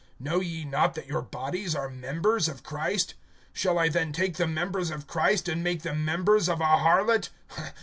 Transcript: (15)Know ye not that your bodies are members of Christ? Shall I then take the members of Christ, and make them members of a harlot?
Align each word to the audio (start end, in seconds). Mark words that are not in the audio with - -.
(15)Know 0.19 0.43
ye 0.43 0.65
not 0.65 0.95
that 0.95 1.05
your 1.05 1.21
bodies 1.21 1.75
are 1.75 1.87
members 1.87 2.47
of 2.47 2.63
Christ? 2.63 3.13
Shall 3.53 3.77
I 3.77 3.87
then 3.87 4.11
take 4.11 4.37
the 4.37 4.47
members 4.47 4.89
of 4.89 5.05
Christ, 5.05 5.47
and 5.47 5.63
make 5.63 5.83
them 5.83 6.03
members 6.03 6.49
of 6.49 6.59
a 6.59 6.63
harlot? 6.79 7.29